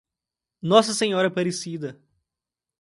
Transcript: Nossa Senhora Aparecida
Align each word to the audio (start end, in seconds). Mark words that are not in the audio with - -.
Nossa 0.63 0.95
Senhora 0.95 1.27
Aparecida 1.27 2.01